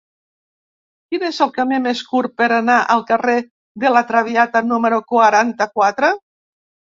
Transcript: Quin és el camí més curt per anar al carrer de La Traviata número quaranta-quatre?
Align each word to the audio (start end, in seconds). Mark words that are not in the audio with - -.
Quin 1.09 1.25
és 1.27 1.41
el 1.45 1.51
camí 1.57 1.79
més 1.83 1.99
curt 2.13 2.33
per 2.41 2.47
anar 2.55 2.77
al 2.95 3.05
carrer 3.11 3.35
de 3.83 3.93
La 3.97 4.03
Traviata 4.13 4.65
número 4.73 4.99
quaranta-quatre? 5.15 6.11